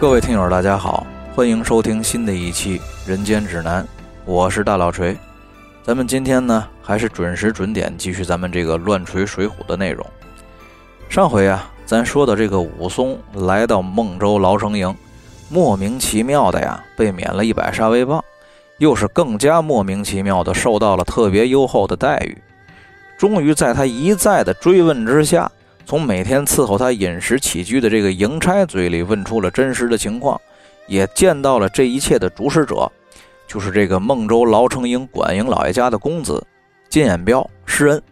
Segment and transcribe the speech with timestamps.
[0.00, 3.82] 各位听友，大家好，欢迎收听新的一期《人间指南》，
[4.24, 5.16] 我是大老锤。
[5.82, 10.06] 咱们今天呢，还是准时准点继续咱们这个乱锤水浒的内容。
[11.08, 14.94] 上回啊，咱说的这个武松来到孟州牢城营，
[15.48, 18.24] 莫名其妙的呀，被免了一百杀威棒，
[18.76, 22.38] 又是更加莫名其妙的受到了特别优厚的待遇。
[23.18, 25.50] 终于在他一再的追问之下。
[25.88, 30.38] 从每天伺候他饮食起居的这个营差嘴里问出了真实的情况，
[30.86, 32.92] 也见到了这一切的主使者，
[33.46, 36.46] 就是这个孟州牢城营管营老爷家的公子
[36.90, 38.02] 金眼彪施恩。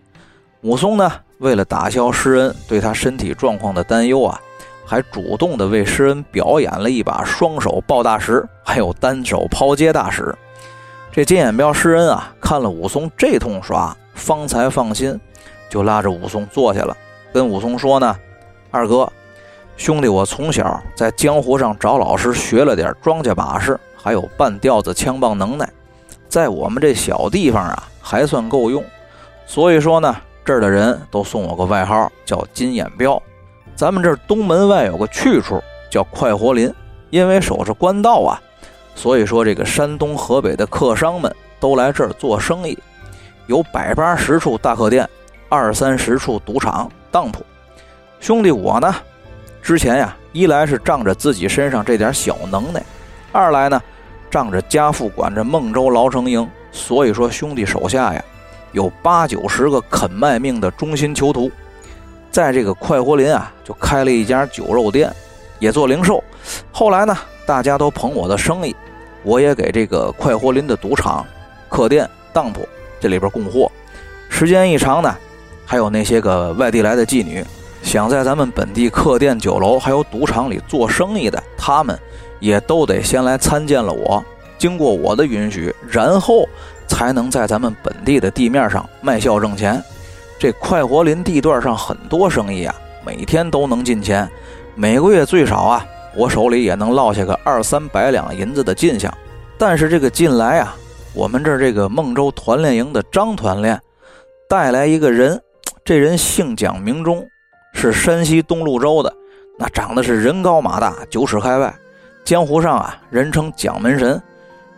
[0.63, 4.41] 武松呢，为了打消施恩对他身体状况的担忧啊，
[4.87, 10.35] 还主动的为施恩表演了一把双手抱大石，还有单手抛接大石。
[11.13, 15.21] 这金眼彪施恩啊，看了武松这通耍，方才放心，
[15.69, 16.97] 就拉着武松坐下了。
[17.33, 18.17] 跟武松说呢，
[18.71, 19.11] 二哥，
[19.77, 25.69] 兄弟，我从小在江湖上找老师学了点庄稼把式，还有半吊子枪棒能耐，
[26.29, 28.83] 在我们这小地方啊，还算够用。
[29.47, 33.23] 所以说呢，这儿的人都送我个外号叫金眼彪。
[33.75, 36.73] 咱们这儿东门外有个去处叫快活林，
[37.11, 38.41] 因为守着官道啊，
[38.95, 42.79] 所以说这个山东、河北的客商们都来这儿做生意，
[43.47, 45.07] 有百八十处大客店，
[45.49, 46.91] 二三十处赌场。
[47.09, 47.43] 当铺，
[48.21, 48.95] 兄弟我呢，
[49.63, 52.83] 之前呀，一来是仗着自己身上这点小能耐，
[53.33, 53.81] 二来呢，
[54.31, 58.23] 仗着家父管着孟州牢城营，所以说兄弟手下呀，
[58.73, 61.51] 有八九十个肯卖命的忠心囚徒，
[62.31, 65.11] 在这个快活林啊，就开了一家酒肉店，
[65.59, 66.23] 也做零售。
[66.71, 67.17] 后来呢，
[67.47, 68.77] 大家都捧我的生意，
[69.23, 71.25] 我也给这个快活林的赌场、
[71.71, 72.69] 客店、当铺
[73.01, 73.73] 这里边供货。
[74.29, 75.17] 时间一长呢。
[75.67, 77.45] 还有那些个外地来的妓女，
[77.83, 81.99] 想在咱们本地客店、酒楼还有赌场里做生意的，他们
[82.39, 84.25] 也都得先来参见了我，
[84.57, 86.49] 经过我的允许，然后
[86.87, 89.83] 才能在咱们本地的地面上卖笑挣钱。
[90.39, 92.75] 这快活林地段上很多生意啊，
[93.05, 94.29] 每天都能进钱，
[94.75, 95.85] 每个月最少啊，
[96.15, 99.13] 我手里也能落下个二三百两银子的进项。
[99.59, 100.77] 但是这个近来啊，
[101.13, 103.81] 我们这儿这个孟州团练营的张团练
[104.49, 105.41] 带来一个人。
[105.87, 107.25] 这人姓蒋，名忠，
[107.73, 109.15] 是山西东路州的。
[109.57, 111.73] 那长得是人高马大，九尺开外，
[112.25, 114.21] 江湖上啊人称蒋门神。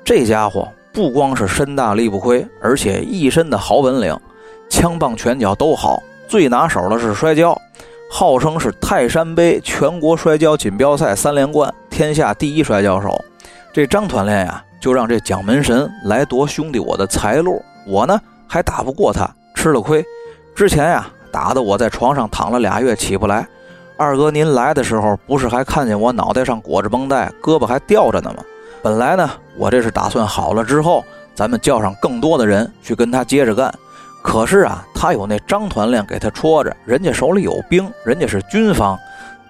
[0.04, 4.14] 这家伙不光是身大力不亏，而且一身的好本领，
[4.68, 6.02] 枪棒拳脚都好。
[6.28, 7.58] 最拿手的是摔跤，
[8.10, 13.18] 号称是泰山杯全国摔跤锦标赛三连冠，天下第一摔跤手。
[13.72, 20.04] 这张团练呀，就让这蒋门神来夺兄弟我的财路，我呢还打不过他，吃了亏。
[20.58, 23.46] 之前呀，打得我在床上躺了俩月起不来。
[23.96, 28.42] 二哥您来的时候，不是还看见我脑袋上裹着绷带，胳膊还吊着呢吗？
[28.82, 33.72] 本来呢，我这是打算好了之后，咱们叫上更多的人去跟他接着干。
[34.20, 38.98] 可是啊，他有那张团练给他戳着，人家手里有兵，人家是军方，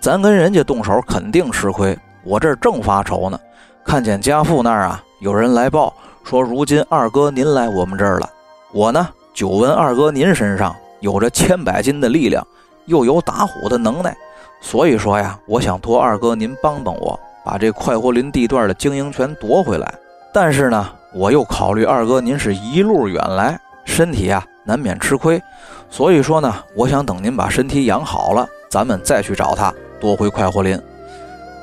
[0.03, 1.99] 咱跟人家动手肯定吃亏。
[2.23, 3.41] 我这正发愁呢，
[3.83, 5.91] 看见家父那儿啊有人来报
[6.23, 8.29] 说，如今二哥您来我们这儿了。
[8.73, 10.77] 我呢，久闻二哥您身上。
[11.01, 12.47] 有着千百斤的力量，
[12.87, 14.17] 又有打虎的能耐，
[14.61, 19.95] 所以说呀，我想托二哥您帮帮我，把这快活林地段的经营权夺回来。
[20.33, 25.41] 但是呢，我又考虑二哥您是一路远来，身体啊难免吃亏，
[25.89, 30.81] 所以说呢，我想等您把身体养好了，咱们再去找他夺回快活林。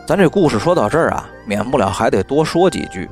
[0.07, 3.09] 咱这故事说到这儿啊，免不了还得多说几句。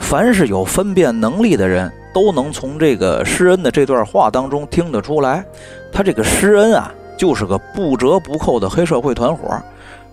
[0.00, 1.92] 凡是有分辨能力的人。
[2.12, 5.44] 都能从这个施恩的这段话当中听得出来，
[5.92, 9.48] 他这个施恩啊，就是个不折不扣的黑社会团伙，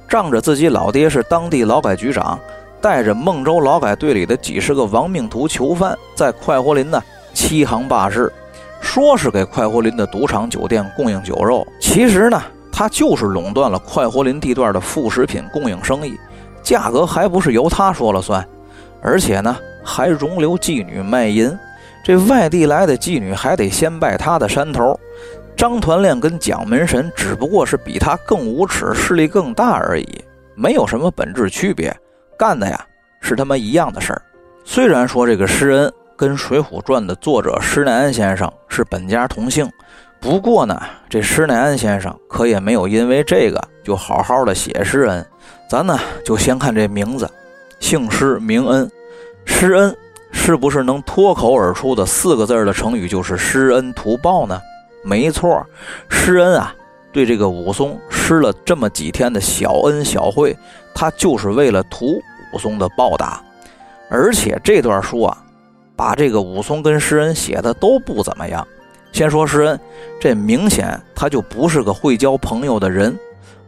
[0.08, 2.40] 仗着自己老爹是当地劳改局长，
[2.80, 7.02] 带着孟州劳改队里的几十个亡命徒囚犯，在快活林呢
[7.34, 8.32] 欺行霸市，
[8.80, 12.40] 说是给快活林的赌场酒店供应酒肉，其实呢，
[12.72, 16.16] 他就是垄断了快活林地段的副食品供应生意，
[16.62, 18.48] 价格还不是由他说了算，
[19.02, 19.58] 而且呢，
[19.88, 21.58] 还容留妓女卖淫。
[22.04, 25.00] 这外地来的妓女还得先拜他的山头，
[25.56, 30.24] 张团练跟蒋门神只不过是比他更无耻、势力更大而已，
[30.56, 31.96] 没有什么本质区别，
[32.38, 32.86] 干的呀
[33.22, 34.22] 是他妈一样的事儿。
[34.64, 39.70] 虽然说这个施恩跟《水浒传》的作者施耐庵先生是本家同姓，
[40.20, 45.26] 不过呢，这施耐庵先生可也没有因为这个就好好的写施恩。
[45.70, 47.30] 咱呢就先看这名字，
[47.82, 48.90] 姓施名恩，
[49.48, 49.98] 施恩。
[50.30, 54.62] 是不是能脱口而出的四个字的成语就是施恩图报呢？
[55.04, 55.66] 没错，
[56.10, 56.76] 施恩啊，
[57.12, 60.56] 对这个武松施了这么几天的小恩小惠，
[60.94, 62.22] 他就是为了图
[62.54, 63.42] 武松的报答。
[64.10, 65.38] 而且这段书啊，
[65.96, 68.66] 把这个武松跟施恩写的都不怎么样。
[69.14, 69.80] 先说施恩，
[70.20, 73.18] 这明显他就不是个会交朋友的人，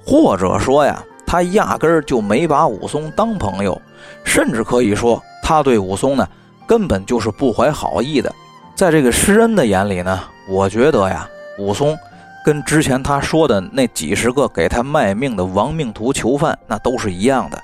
[0.05, 3.81] 或者说呀，他压根儿就没把武松当朋友，
[4.23, 6.28] 甚至可以说他对武松呢
[6.68, 8.31] 根本就是不怀好意的。
[8.75, 11.98] 在这个施恩的眼里呢，我觉得呀，武松
[12.46, 17.60] 跟之前他说的那几十个给他卖命的亡命徒囚犯那都是一样的，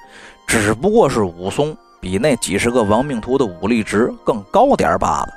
[0.48, 1.78] 只不过是武松。
[2.02, 5.30] 比那几十个亡命徒的武力值更高点罢了。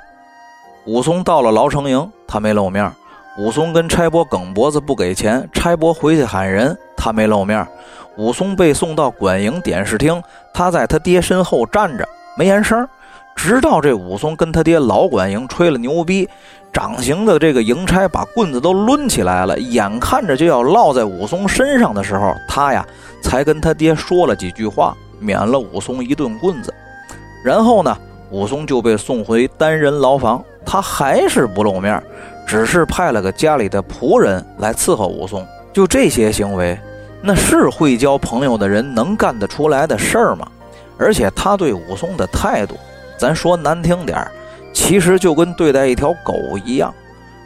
[0.85, 2.91] 武松到了牢城营，他没露面。
[3.39, 7.67] 武松跟差拨梗脖子不给钱，差拨回去喊人，他没露面。
[8.17, 10.21] 武松被送到管营点视厅，
[10.53, 12.07] 他在他爹身后站着，
[12.39, 12.87] 没言声。
[13.35, 16.27] 直到这武松跟他爹老管营吹了牛逼，
[16.71, 22.85] 掌刑的这个营差把棍子都抡起来了，眼看着就要落在武松身上的时候，他呀
[23.21, 24.95] 才跟他爹说了几句话。
[25.21, 26.73] 免了武松一顿棍子，
[27.43, 27.93] 然后呢，
[28.31, 30.41] 武松就被送回单人牢房。
[30.65, 32.01] 他还是不露面，
[32.47, 35.45] 只是派了个家里的仆人来伺候武松。
[35.73, 36.79] 就这些行为，
[37.21, 40.47] 那是会交朋友的人能干得出来的事儿吗？
[40.99, 42.75] 而且他对武松的态度，
[43.17, 44.29] 咱说难听点儿，
[44.73, 46.35] 其实就跟对待一条狗
[46.65, 46.93] 一样。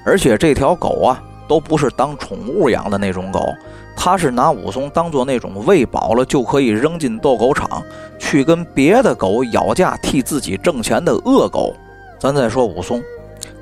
[0.05, 3.53] 而且这条狗啊，都不是当宠物养的那种狗。
[3.95, 7.83] 他是拿武松当做那种喂饱了就可以扔进斗狗场，
[8.17, 11.75] 去跟别的狗咬架替自己挣钱的恶狗。
[12.19, 13.01] 咱再说武松，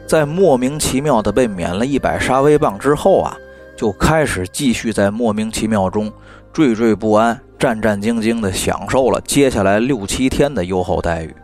[0.08, 3.36] 在莫名其妙的被免了一百杀威棒之后啊，
[3.76, 6.10] 就开始继续在莫名其妙中
[6.54, 11.36] 惴惴不安、战战兢兢地享受了接下来六七天的优厚待遇。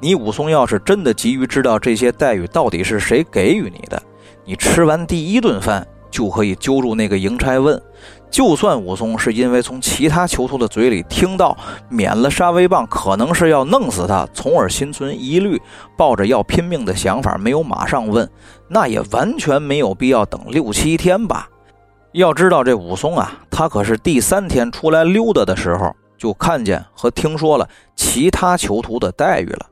[0.00, 4.00] 你武松要是真的急于知道这些待遇到底是谁给予你的，
[4.44, 7.82] 你吃完第一顿饭就可以揪住那个营差问。
[8.30, 11.56] 就算武松是因为从其他囚徒的嘴里听到
[11.88, 15.60] 免了杀威棒可能是要弄死他，从而心存疑虑，
[15.96, 18.30] 抱着要拼命的想法，没有马上问，
[18.68, 21.48] 那也完全没有必要等六七天吧。
[22.18, 29.66] 要知道这武松啊，他可是第三天出来溜达的时候，就看见和听说了其他囚徒的待遇了。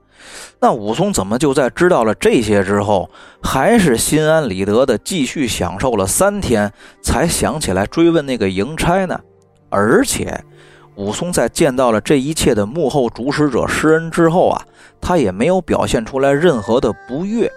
[0.60, 3.10] 那武松怎么就在知道了这些之后，
[3.42, 6.72] 还是心安理得的继续享受了三天，
[7.02, 9.18] 才想起来追问那个营差呢？
[9.68, 10.40] 而且，
[10.94, 14.62] 武松在见到了这一切的幕后主使者施恩之后啊，
[15.00, 17.50] 他也没有表现出来任何的不悦，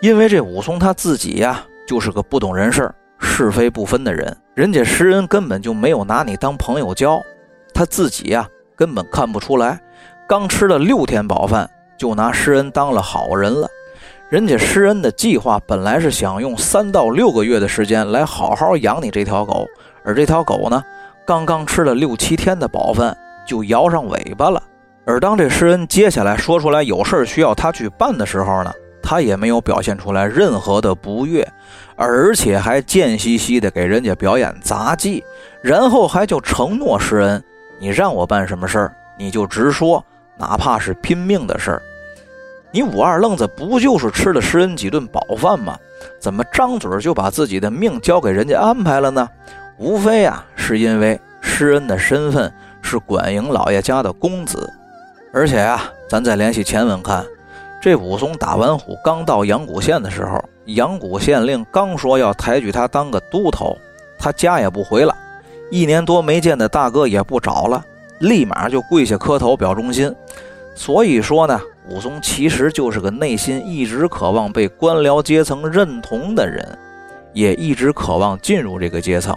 [0.00, 2.92] 因为这武松他自己呀，就是个不懂人事、
[3.22, 7.18] 是非不分的人，人家施恩根本就没有拿你当朋友交，
[7.72, 8.46] 他自己呀
[8.76, 9.80] 根本看不出来，
[10.28, 11.70] 刚吃了六天饱饭。
[11.98, 13.68] 就拿施恩当了好人了，
[14.28, 19.68] 人家施恩的计划本来是想用三到六个月的时间来好好养你这条狗，
[20.02, 20.82] 而这条狗呢，
[21.24, 23.16] 刚刚吃了六七天的饱饭
[23.46, 24.60] 就摇上尾巴了。
[25.04, 28.72] 而当这施恩接下来说出来有事需要他去办的时候呢，
[29.02, 31.46] 他也没有表现出来任何的不悦，
[31.96, 35.24] 而且还贱兮兮的给人家表演杂技，
[35.60, 37.42] 然后还就承诺施恩
[37.78, 40.04] ：“你让我办什么事儿，你就直说，
[40.38, 41.82] 哪怕是拼命的事儿。”
[42.74, 45.76] 你武二愣子不就是吃了施恩几顿饱饭吗？
[46.18, 49.28] 怎么张嘴就把自己的命交给人家安排了呢？
[49.76, 54.72] 无非啊，是因为施恩的身份是管营老爷家的公子，
[55.34, 57.24] 而且呀，咱再联系前文看，
[57.82, 63.76] 这武松打完虎刚到阳谷县的时候，阳谷县令刚说要抬举他当个都头，
[64.18, 65.12] 他家也不回了，
[65.68, 67.84] 一年多没见的大哥也不找了，
[68.20, 70.14] 立马就跪下磕头表忠心。
[70.74, 71.60] 所以说呢。
[71.88, 76.78] 武松其实就是个内心一直渴望被官僚阶层认同的人，
[77.32, 79.36] 也一直渴望进入这个阶层。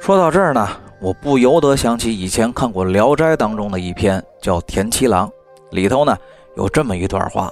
[0.00, 0.66] 说到这儿呢，
[0.98, 5.28] 我不由得想起以前看过《聊斋》当中的一篇叫《田七郎》，
[5.72, 6.16] 里头呢
[6.56, 7.50] 有这么一段话，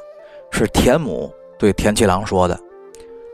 [0.50, 2.58] 是田母对田七郎说的：“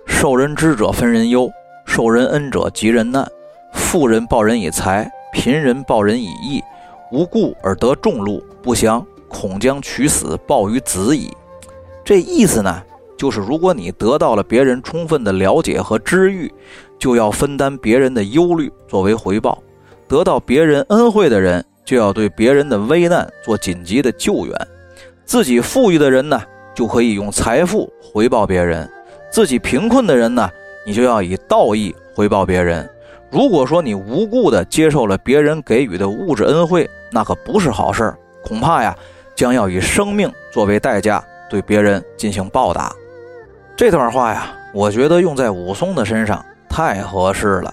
[0.07, 1.51] 受人知者分人忧，
[1.87, 3.27] 受人恩者及人难。
[3.73, 6.63] 富人报人以财，贫人报人以义。
[7.11, 9.05] 无故而得众禄，不祥。”
[9.35, 11.35] 恐将取死报于子矣。
[12.05, 12.83] 这意思呢，
[13.17, 16.53] 就是如果你得到了别人充分的了解和知遇，
[16.99, 19.57] 就要分担别人的忧虑作为回报；
[20.07, 24.55] 得到别人恩惠的人，就要对别人的危难做紧急的救援。
[25.25, 26.39] 自己富裕的人呢，
[26.75, 28.87] 就可以用财富回报别人；
[29.31, 30.51] 自己贫困的人呢，
[30.87, 32.89] 你就要以道义回报别人。
[33.31, 38.97] 如果说你无故的接受了别人给予的物质恩惠，那可不是好事儿，恐怕呀。
[39.35, 42.93] 将要以生命作为代价对别人进行报答，
[43.75, 47.73] 这段话呀，我觉得用在武松的身上太合适了。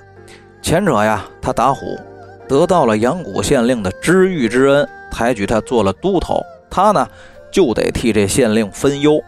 [0.61, 1.99] 前者呀，他打虎，
[2.47, 6.41] 得到了阳谷县令的知遇之恩，抬举他做了都头。
[6.69, 7.05] 他呢，
[7.51, 9.21] 就得替这县令分忧，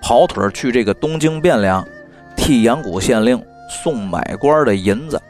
[0.00, 1.86] 跑腿去这个东京汴梁，
[2.36, 5.20] 替阳谷县令送买官的银子。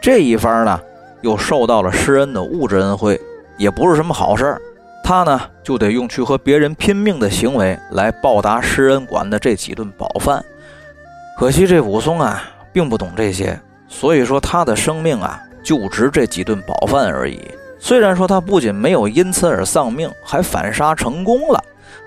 [0.00, 0.80] 这一番呢，
[1.22, 3.20] 又受到了施恩的物质恩惠，
[3.56, 4.60] 也不是什么好事儿。
[5.02, 10.42] 他呢，就得用去和别人拼命的行为来报答施恩馆的这几顿饱饭。
[11.38, 13.58] 可惜这武松啊，并不懂这些，
[13.88, 17.40] 所以说他的生命啊，就值这几顿饱饭而已。
[17.78, 21.62] 虽然说他不仅没有因此而丧命，还反杀成功了，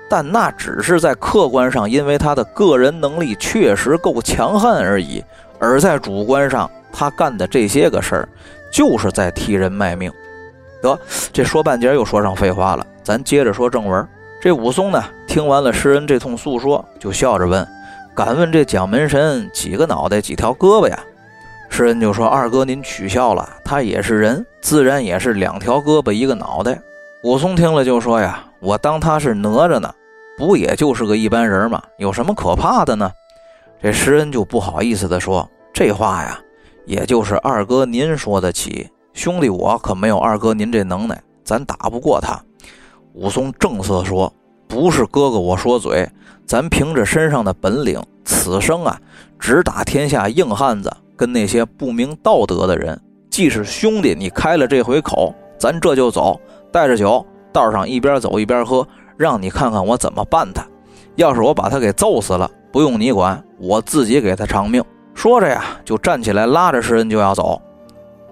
[0.09, 5.21] 但那只是在客观上，因为他的个人能力确实够强悍而已；
[5.59, 8.29] 而在主观上，他干的这些个事儿，
[8.71, 10.11] 就是在替人卖命。
[10.81, 10.97] 得，
[11.33, 14.07] 这说半截又说上废话了，咱接着说正文。
[14.39, 17.67] 这武松呢，听完了诗人这通诉说，就笑着问
[18.13, 20.99] ：“敢问这蒋门神几个脑袋，几条胳膊呀？”
[21.69, 26.79] 诗人就说：“二哥，您取笑了，他也是人，自然也是两条胳膊一个脑袋。”
[27.23, 29.93] 武松听了就说：“呀，我当他是哪吒呢，
[30.37, 31.81] 不也就是个一般人吗？
[31.97, 33.11] 有什么可怕的呢？”
[33.81, 36.39] 这诗人就不好意思地说：“这话呀，
[36.85, 42.39] 也就是二哥您说得起，兄弟我可没有二哥您这能耐，咱打不过他。”
[43.13, 44.31] 武松正色说
[44.67, 46.09] ：“不是哥哥我说嘴，
[46.45, 48.99] 咱凭着身上的本领，此生啊，
[49.39, 56.39] 只打天下硬汉子。”跟那些不明道德的人，既是兄弟，你开了这回口，咱这就走，
[56.71, 57.25] 带着酒，
[57.57, 58.87] 道上一边走一边喝，
[59.17, 60.63] 让你看看我怎么办他。
[61.15, 64.83] 要是我把他给揍死了，不用你管，我自己给他偿命。
[65.15, 67.59] 说着呀，就站起来拉着诗人就要走。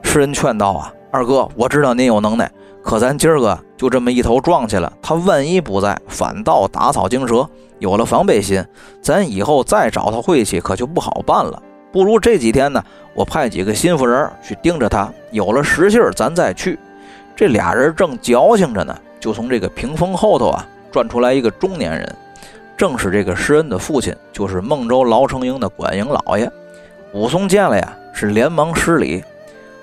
[0.03, 2.51] 诗人劝道：“啊，二哥，我知道您有能耐，
[2.84, 8.63] 可咱今儿个就这么一头撞去了，他万一不在，反倒打草惊蛇，有了防备心，
[9.01, 11.60] 咱以后再找他晦气，可就不好办了。”
[11.91, 12.84] 不如这几天呢，
[13.15, 16.77] 我派几个心腹人去盯着他，有了实信儿，咱再去。
[17.36, 18.94] 这俩人正矫情着呢，
[19.25, 22.15] 就从这个屏风后头啊转出来一个中年人，
[22.77, 26.48] 正是这个施恩的父亲，就是孟州牢城营的管营老爷。
[27.12, 29.24] 武松见了呀，是连忙施礼。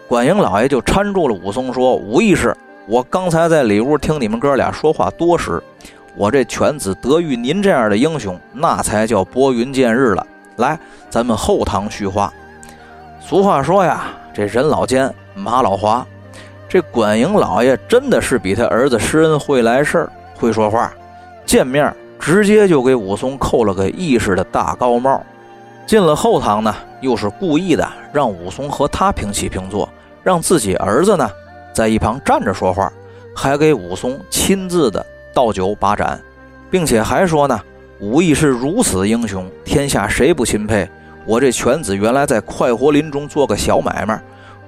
[0.07, 2.57] 管营老爷就搀住了武松，说：“武义士，
[2.87, 5.61] 我刚才在里屋听你们哥俩说话多时，
[6.15, 10.79] 我这犬子得遇您这样的英雄，那才叫拨云见日了。”来，
[11.11, 12.33] 咱们后堂叙话。
[13.19, 16.07] 俗话说呀，这人老奸，马老滑。
[16.73, 20.91] 这管营老爷真的是比他儿子施恩会来事儿，会说话。
[21.45, 25.23] 见面直接就给武松扣了个义士的大高帽。
[25.87, 29.87] 进了后堂呢，又是故意的让武松和他平起平坐，
[30.23, 31.31] 让自己儿子呢
[31.75, 32.91] 在一旁站着说话，
[33.37, 36.19] 还给武松亲自的倒酒把盏，
[36.71, 37.61] 并且还说呢。
[38.01, 40.89] 武艺是如此英雄，天下谁不钦佩？
[41.27, 44.19] 我这犬子原来在快活林中做个小买卖，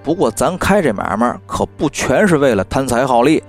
[0.05, 3.43] 不过咱开这买卖可不全是为了贪财好利，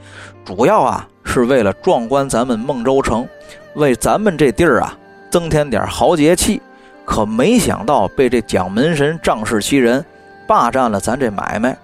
[0.43, 3.27] 主要啊是为了壮观咱们孟州城，
[3.75, 4.97] 为咱们这地儿啊
[5.29, 6.61] 增添点豪杰气。
[7.05, 10.03] 可没想到被这蒋门神仗势欺人，
[10.47, 11.77] 霸占了咱这买卖。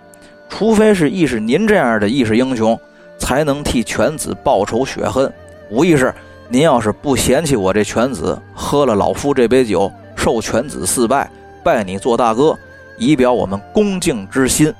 [0.50, 2.80] 除非是亦是您这样的义士英雄，
[3.20, 5.32] 才能替犬子报仇雪恨。
[5.70, 6.12] 武义是。
[6.54, 11.32] 您要是不嫌弃我这犬子喝了老夫这杯酒，受犬子四拜，
[11.64, 12.54] 拜你做大哥，
[13.02, 14.72] 以表我们恭敬之心。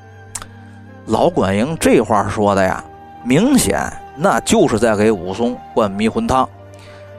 [1.08, 2.84] 老管营这话说的呀，
[3.24, 6.48] 明显那就是在给武松灌迷魂汤。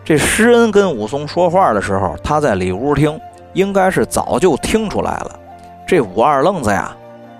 [0.05, 3.21] 这施恩跟武松说话的时候，他在里屋听，
[3.53, 5.41] 应该是早就听出来了。
[5.89, 6.97] 这武二愣子呀，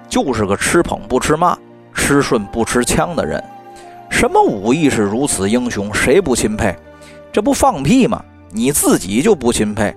[0.09, 1.57] 就是个吃捧不吃骂、
[1.95, 3.43] 吃顺不吃枪的人。
[4.11, 6.75] 什么武艺是如此英雄，谁不钦佩？
[7.33, 8.21] 这不放屁吗？
[8.51, 9.95] 你自己就不钦佩？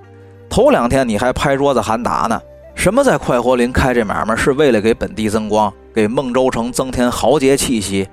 [0.48, 2.40] 头两天你还拍桌子喊打呢。
[2.76, 8.08] 什么在快活林开这买卖是为了给本地增光，给孟州城增添豪杰气息？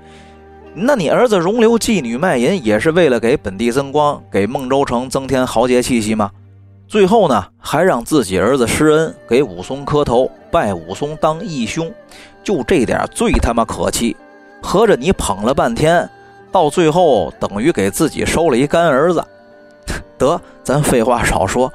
[0.73, 6.31] 那你儿子容留妓女卖淫也是为了给本地增光，给孟州城增添豪杰气息吗？
[6.87, 11.93] 最后呢，还让自己儿子施恩给武松磕头，拜武松当义兄，
[12.43, 14.15] 就这点最他妈可气。
[14.61, 16.09] 合着你捧了半天。
[16.51, 19.25] 到最后等于给自己收了一干儿子，
[20.19, 21.71] 得，咱废话少说。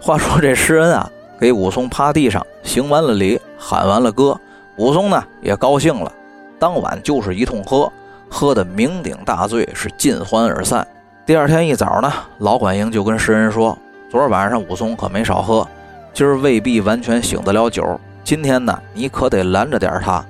[0.00, 4.38] 话说这施恩啊，给武松趴地上行完了礼，喊完了歌，
[4.76, 6.12] 武松呢也高兴了。
[6.58, 7.90] 当晚就是一通喝，
[8.28, 10.86] 喝得酩酊大醉，是尽欢而散。
[11.24, 13.76] 第二天一早呢，老管营就跟施恩说
[14.10, 15.66] ：“昨儿晚上武松可没少喝，
[16.12, 17.98] 今儿未必完全醒得了酒。
[18.22, 20.22] 今天呢，你可得拦着点他。”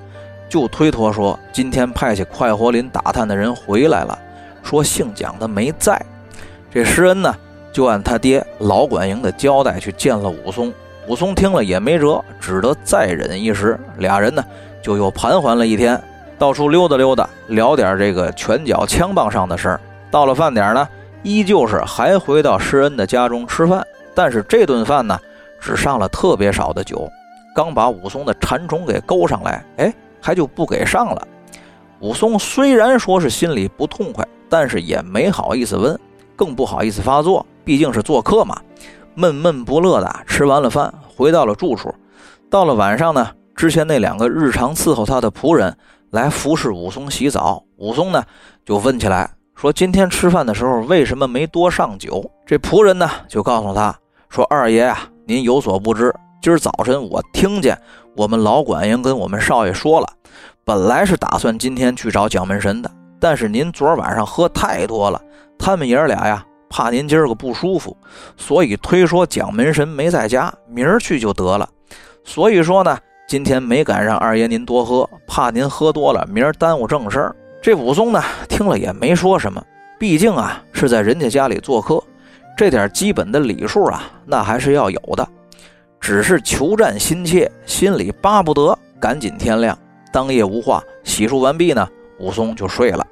[0.49, 4.17] 就推脱说，今天派去快活林打探的人回来了，
[4.63, 6.01] 说姓蒋的没在。
[6.73, 7.35] 这施恩呢，
[7.73, 10.73] 就按他爹老管营的交代去见了武松。
[11.11, 13.77] 武松听了也没辙，只得再忍一时。
[13.99, 14.45] 俩人呢，
[14.81, 16.01] 就又盘桓了一天。
[16.39, 19.81] 到处溜达溜达，聊点这个拳脚枪棒上的事儿。
[20.09, 20.89] 到了饭点呢，
[21.25, 25.19] 依旧是还回到施恩的家中吃饭，但是这顿饭呢，
[25.59, 27.11] 只上了特别少的酒。
[27.57, 31.27] 刚把武松的馋虫给勾上来，哎，还就不给上了。
[31.99, 35.99] 武松虽然说是心里不痛快，但是也没好意思问，
[36.37, 38.57] 更不好意思发作，毕竟是做客嘛。
[39.15, 41.95] 闷闷不乐的吃完了饭，回到了住处。
[42.49, 45.77] 到了晚上呢，之前那两个日常伺候他的仆人
[46.11, 48.23] 来服侍武松洗澡，武松呢
[48.65, 52.25] 就问起来，说今天吃饭的时候为什么没多上酒？
[52.47, 53.95] 这仆人呢就告诉他
[54.29, 57.79] 说：“二爷啊，您有所不知。”今儿早晨，我听见
[58.17, 60.07] 我们老管营跟我们少爷说了，
[60.65, 62.91] 本来是打算今天去找蒋门神的，
[63.21, 65.21] 但是您昨晚上喝太多了，
[65.59, 67.95] 他们爷儿俩呀，怕您今儿个不舒服，
[68.37, 71.69] 所以推说蒋门神没在家，明儿去就得了。
[72.25, 72.97] 所以说呢，
[73.29, 77.37] 今天没敢让二爷您多喝，怕您喝多了，明儿耽误正事儿。
[77.61, 79.63] 这武松呢，听了也没说什么，
[79.99, 82.03] 毕竟啊是在人家家里做客，
[82.57, 85.29] 这点基本的礼数啊，那还是要有的。
[86.01, 89.77] 只是求战心切，心里巴不得赶紧天亮。
[90.13, 91.87] 当夜无话，洗漱完毕呢，
[92.19, 93.07] 武松就睡了。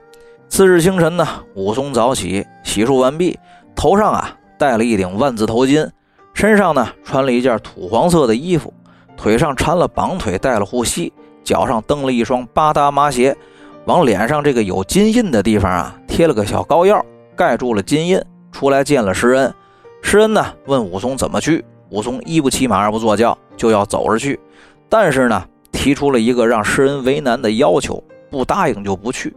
[0.48, 3.38] 次日清晨呢，武松早起，洗漱完毕，
[3.76, 5.88] 头上啊戴了一顶万字头巾，
[6.34, 8.72] 身上呢穿了一件土黄色的衣服，
[9.16, 11.12] 腿上缠了绑腿，带了护膝，
[11.44, 13.36] 脚上蹬了一双八搭麻鞋，
[13.84, 17.04] 往脸上这个有金印的地方啊贴了个小膏药，
[17.36, 18.20] 盖住了金印。
[18.50, 19.54] 出来见了施恩，
[20.02, 21.64] 施恩呢问武松怎么去。
[21.90, 24.40] 武松一不骑马，二不坐轿，就要走着去，
[24.88, 29.34] 但是呢，提出了一个让世人为难的要求，不答应就不去，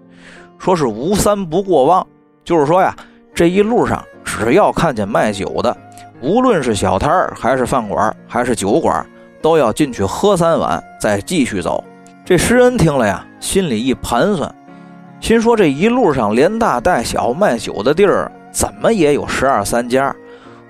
[0.61, 2.05] 说是无三不过望，
[2.45, 2.95] 就是说呀，
[3.33, 5.75] 这一路上只要看见卖酒的，
[6.21, 9.03] 无论是小摊儿还是饭馆还是酒馆，
[9.41, 11.83] 都要进去喝三碗，再继续走。
[12.23, 14.53] 这诗人听了呀，心里一盘算，
[15.19, 20.15] 心说这一路上连大带小卖酒的地儿，怎么也有十二三家。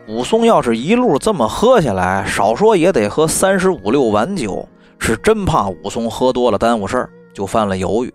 [0.08, 4.66] 武松要是一路这么喝下来，少说也得喝三十五六碗酒，
[5.00, 8.14] 是真怕武松喝多了耽误事儿，就犯了犹豫。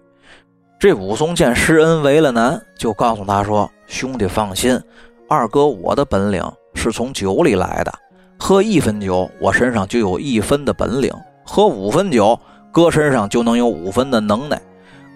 [0.78, 4.78] 这武松见施恩为了难，就告诉他说：“兄弟放心，
[5.26, 7.92] 二哥我的本领是从酒里来的，
[8.38, 11.10] 喝一分酒，我身上就有一分的本领；
[11.46, 12.38] 喝五分酒，
[12.70, 14.60] 哥身上就能有五分的能耐。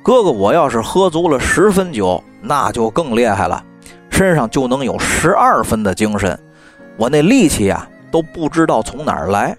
[0.02, 3.62] 哥哥我要是喝足了十分酒，那就更厉害了，
[4.08, 6.38] 身上就能有十二分的精神。”
[6.96, 9.54] 我那力气呀，都不知道从哪儿来。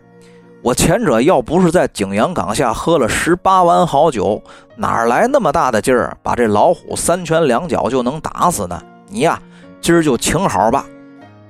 [0.63, 4.39] 我前者要不是在景阳冈下喝了十八碗好酒，
[4.75, 8.79] 哪来那么大的劲儿，把这老虎三拳两脚就能打死呢？
[9.07, 9.41] 你呀，
[9.81, 10.85] 今儿就请好吧。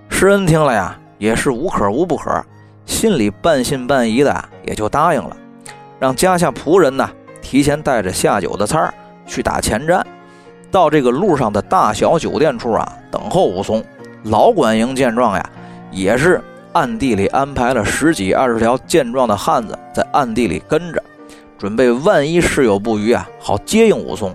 [0.09, 2.41] 施恩听了呀，也是无可无不可，
[2.85, 5.35] 心里半信半疑的，也就答应了，
[5.99, 7.09] 让家下仆人呢
[7.41, 8.93] 提前带着下酒的菜儿
[9.27, 10.05] 去打前站，
[10.71, 13.83] 到这个路上的大小酒店处啊等候武松。
[14.23, 15.49] 老管营见状呀。
[15.93, 16.41] 也是
[16.73, 21.03] 暗地里安排了十几二十条健壮的汉子在暗地里跟着，
[21.57, 24.33] 准备万一事有不虞啊，好接应武松。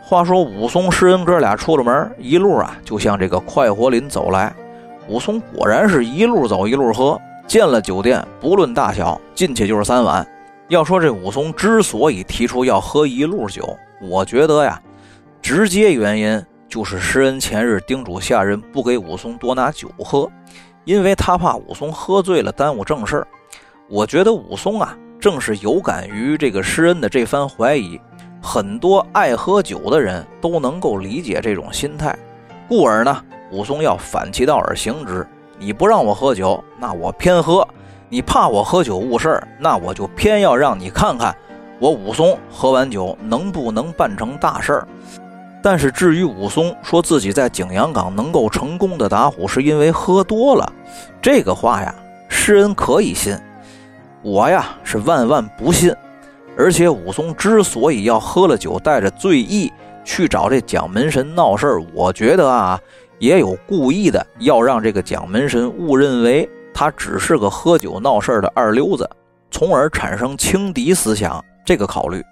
[0.00, 4.54] 话说武松、施恩哥俩出了门，一路啊就向这个快活林走来。
[5.08, 10.24] 武松果然是一路走一路喝，见了酒店不论大小，进去就是三碗。
[10.68, 14.80] 要说这武松之所以提出要喝一路酒，我觉得呀，
[15.42, 20.30] 直接原因就是施恩前日叮嘱下人不给武松多拿酒喝。
[20.88, 23.28] 因为他怕武松喝醉了耽误正事儿，
[23.90, 28.00] 我觉得武松啊，正是有感于这个施恩的这番怀疑，
[28.40, 32.18] 很多爱喝酒的人都能够理解这种心态，
[32.66, 35.28] 故而呢，武松要反其道而行之。
[35.58, 37.62] 你不让我喝酒，那我偏喝；
[38.08, 41.36] 你怕我喝酒误事儿，那我就偏要让你看看，
[41.78, 44.88] 我武松喝完酒能不能办成大事儿。
[45.62, 50.72] 但是至于武松说自己在景阳冈能够成功的打虎，是因为喝多了，
[51.20, 51.94] 这个话呀，
[52.28, 53.36] 世人可以信，
[54.22, 55.94] 我呀是万万不信。
[56.56, 59.72] 而且武松之所以要喝了酒，带着醉意
[60.04, 62.80] 去找这蒋门神闹事儿，我觉得啊，
[63.18, 69.08] 也有故意的要让这个蒋门神误认为他只是个喝酒闹事儿的二流子，
[69.50, 72.24] 从而产生轻敌思想这个考虑。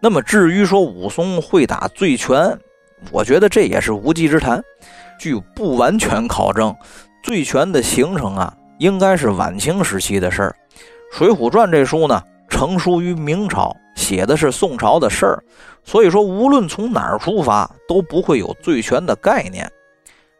[0.00, 2.58] 那么至于说武松会打醉拳，
[3.12, 4.58] 我觉得这也是无稽之谈。
[5.18, 6.74] 据不完全考证，
[7.22, 10.56] 醉拳的形成啊，应该是晚清时期的事儿。
[11.18, 15.44] 《水浒传》这书呢，成书于明朝，写的是宋朝的事儿，
[15.84, 19.70] 所以说无论从哪儿出发，都不会有醉拳的概念。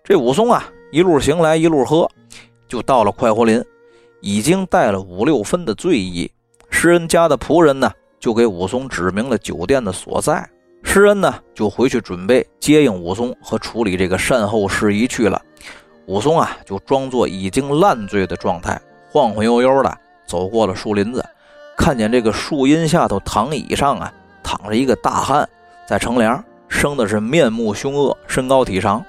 [0.03, 2.09] 这武松啊，一路行来一路喝，
[2.67, 3.63] 就到了快活林，
[4.23, 6.33] 已经带了五六分的醉意。
[6.71, 7.93] 施恩家的仆人呢？
[8.21, 10.49] 就给武松指明了酒店的所在。
[10.83, 15.41] 诗人呢就回去准备接应武松和处理这个善后事宜去了。
[16.07, 18.81] 武松啊就装作已经烂醉的状态，
[19.11, 21.25] 晃晃悠悠的走过了树林子，
[21.77, 25.49] 看见这个树荫下头躺椅上啊躺着一个大汉，
[25.87, 29.05] 在乘凉，生的是面目凶恶，身高体长，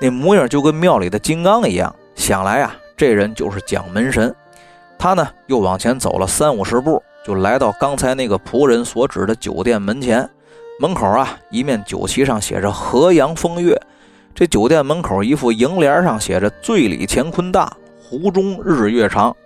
[0.00, 1.94] 那模样就跟庙里的金刚一样。
[2.14, 4.34] 想来啊，这人就是蒋门神。
[4.98, 10.28] 他呢又往前走了三五十步，就来到刚才那个仆人所指的酒店门前。
[10.80, 13.78] 门口啊，一面酒旗上写着“河阳风月”。
[14.34, 17.70] 这酒店门口一副楹联上写着“醉里乾坤大，
[18.02, 19.36] 湖中日月长”。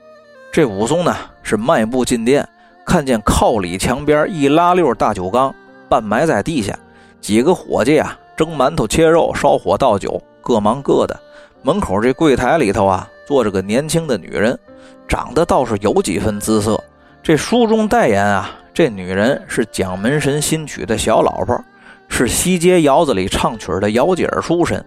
[0.52, 2.48] 这武松呢是迈步进店，
[2.86, 5.52] 看见靠里墙边一拉溜大酒缸
[5.88, 6.78] 半埋在地下，
[7.20, 11.20] 几个伙计啊蒸馒头、切肉、烧火、倒酒，各忙各的。
[11.62, 14.56] 门口这柜台里头啊坐着个年轻的女人，
[15.08, 16.80] 长得倒是有几分姿色。
[17.24, 18.50] 这书中代言啊。
[18.74, 21.58] 这女人是蒋门神新娶的小老婆，
[22.06, 24.84] 是西街窑子里唱曲的窑姐儿出身。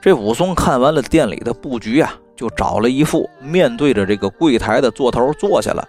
[0.00, 5.86] 这武松看完了店里的布局啊，就找了一副面对着这个柜台的座头坐下了。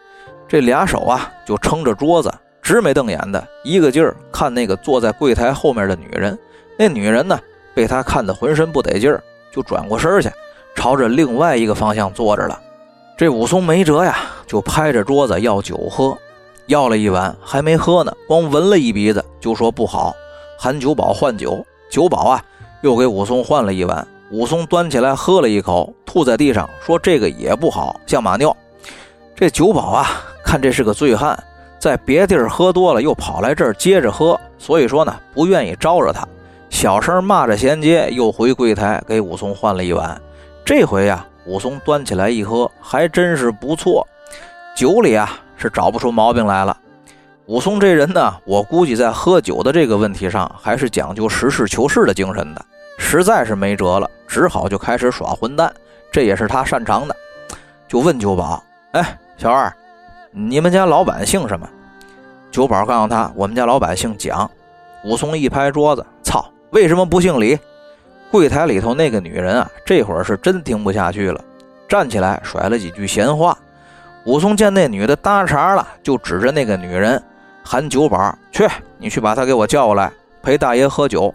[0.50, 2.30] 这俩手啊就撑着桌子，
[2.62, 6.38] 直眉瞪眼的一个劲儿看那个坐在柜台后面的女人。
[6.78, 7.40] 那女人呢，
[7.74, 10.30] 被他看得浑身不得劲儿，就转过身去，
[10.76, 12.60] 朝着另外一个方向坐着了。
[13.20, 16.18] 这武松没辙呀，就拍着桌子要酒喝。
[16.68, 20.16] 要了一碗，还没喝呢，光闻了一鼻子就说不好，
[20.58, 21.62] 喊酒保换酒。
[21.92, 22.42] 酒保啊，
[22.82, 24.08] 又给武松换了一碗。
[24.32, 28.56] 武松端起来喝了一口，吐在地上，说这个也不好，像马尿。
[29.36, 30.08] 这酒保啊，
[30.42, 31.38] 看这是个醉汉，
[31.78, 36.26] 在别地儿喝多了，又跑来这儿接着喝，所以说呢，不愿意招惹他，
[36.70, 40.18] 小声骂着衔接，又回柜台给武松换了一碗。
[40.64, 44.08] 这回呀，武松端起来一喝，还真是不错，
[44.78, 45.42] 酒里啊。
[45.62, 46.78] 是找不出毛病来了。
[47.48, 52.66] 武松这人呢，我估计在喝酒的这个问题上，还是讲究实事求是的精神的。
[52.98, 55.70] 实在是没辙了，只好就开始耍混蛋，
[56.14, 57.14] 这也是他擅长的。
[57.90, 58.64] 就问酒保
[58.96, 59.70] ：“哎，小二，
[60.32, 61.68] 你们家老板姓什么？”
[62.50, 64.50] 酒保告诉他：“我们家老板姓蒋。”
[65.04, 67.60] 武松一拍桌子：“操，为什么不姓李？”
[68.32, 71.44] 柜台里头那个女人啊，这会儿是真听不下去了，
[71.88, 73.58] 站起来甩了几句闲话。
[74.26, 77.22] 武松见那女的搭茬了，就指着那个女人
[77.64, 78.68] 喊酒保去
[79.00, 80.12] ：“你去把她给我叫过来，
[80.44, 81.34] 陪大爷喝酒。”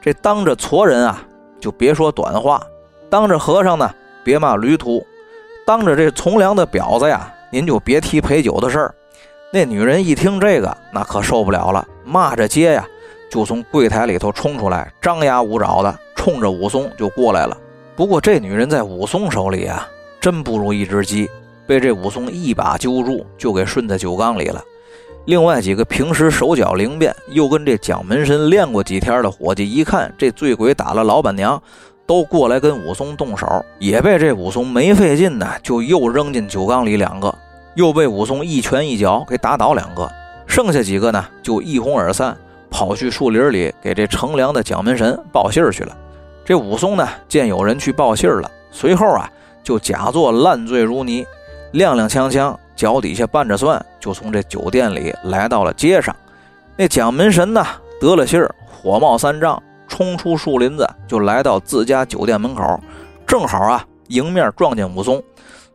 [0.00, 1.22] 这当着矬人啊，
[1.58, 2.60] 就别说短话；
[3.10, 5.04] 当着和尚呢，别骂驴徒；
[5.66, 8.94] 当着这从良的婊子呀，您就别提陪酒的事儿。
[9.52, 12.86] 那女人一听这个，那可受不了了，骂着街呀，
[13.30, 17.56] 就从柜台里头冲出来，张牙舞爪的冲着武松就过来了。
[17.94, 19.88] 不过这女人在武松手里啊，
[20.20, 21.30] 真不如一只鸡。
[21.66, 24.60] 被这武松一把揪住，就给顺在酒缸里了。
[25.26, 31.62] 另外几个平时手脚灵便，又跟这蒋门神练过几天的伙计，一看这醉鬼打了老板娘，
[32.06, 33.46] 都过来跟武松动手，
[33.78, 37.32] 也被这武松没费劲的就又扔进酒缸里两个，
[37.76, 40.10] 又被武松一拳一脚给打倒两个。
[40.48, 42.36] 剩下几个呢，就一哄而散，
[42.70, 45.96] 跑去树林里给这乘凉的蒋门神报信儿去了。
[46.44, 49.30] 这武松呢，见有人去报信儿了，随后啊，
[49.62, 51.26] 就假作烂醉如泥。
[51.72, 56.14] 踉踉跄跄，脚底下拌着蒜，就从这酒店里来到了街上。
[56.76, 57.64] 那蒋门神呢，
[58.00, 62.80] 得了信儿，火冒三丈，冲出树林子，就来到自家酒店门口，
[63.26, 65.22] 正好啊，迎面撞见武松。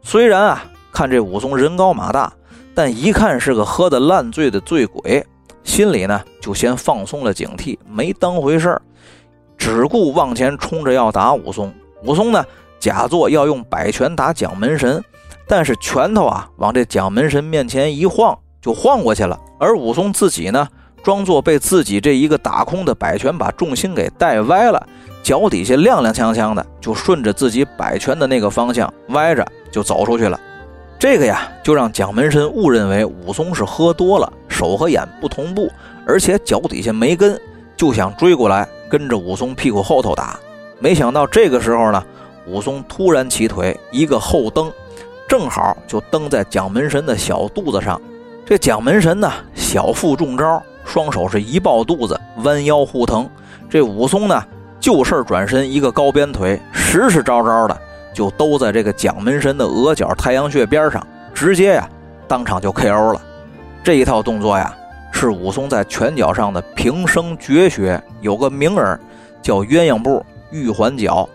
[0.02, 2.34] 虽然啊，看这武松人高马大，
[2.74, 5.26] 但一看是个喝得烂醉的醉鬼，
[5.66, 8.82] 心里呢就先放松了警惕，没当回事儿，
[9.58, 11.74] 只顾往前冲着要打武松。
[12.04, 12.46] 武松呢，
[12.80, 15.04] 假作要用摆拳打蒋门神。
[15.48, 19.40] 但是拳头啊，往这蒋门神面前一晃，就晃过去了。
[19.60, 20.68] 而武松自己呢，
[21.04, 24.88] 装作被自己这一个打空的摆拳把重心给带歪了，
[25.22, 30.40] 脚底下踉踉跄跄的，就顺着自己摆拳的那个方向歪着就走出去了。
[30.98, 35.70] 这个呀，就让蒋门神误认为武松是喝多了，手和眼不同步，
[36.08, 37.40] 而且脚底下没跟，
[37.76, 40.40] 就想追过来跟着武松屁股后头打。
[40.80, 42.04] 没想到这个时候呢，
[42.48, 44.72] 武松突然起腿，一个后蹬。
[45.28, 48.00] 正好就蹬在蒋门神的小肚子上，
[48.46, 53.28] 这蒋门神呢，小腹中招，双手是一抱肚子，弯腰护疼。
[53.70, 54.44] 这武松呢，
[54.80, 57.76] 就事转身，一个高鞭腿，实实招招的
[58.16, 61.88] 就兜在这个蒋门神的额角太阳穴边上，直接呀，
[62.30, 63.22] 当场就 KO 了。
[63.84, 64.74] 这一套动作呀，
[65.12, 68.98] 是武松在拳脚上的平生绝学，有个名儿
[69.42, 71.28] 叫鸳鸯步玉环脚。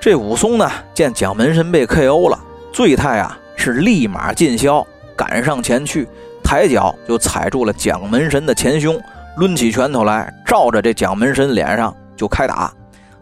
[0.00, 2.38] 这武松呢，见蒋门神被 KO 了。
[2.72, 6.06] 醉态啊，是立马尽消，赶上前去，
[6.44, 8.96] 抬脚就踩住了蒋门神的前胸，
[9.38, 12.72] 抡起拳头来，照着这蒋门神脸上就开打。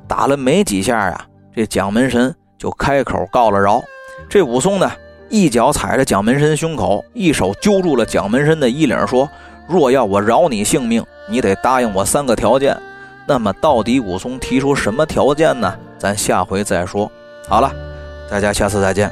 [0.07, 3.83] 打了没几下啊，这蒋门神就开口告了饶。
[4.29, 4.91] 这武松呢，
[5.29, 9.29] 一脚踩着蒋门神胸口，一手揪住了蒋门神的衣领，说
[9.69, 12.77] ：“若要我饶你性命，你得答应我三个条件。”
[13.27, 15.75] 那么，到底武松提出什么条件呢？
[15.99, 17.11] 咱下回再说。
[17.49, 17.73] 好了，
[18.31, 19.11] 大家下次再见。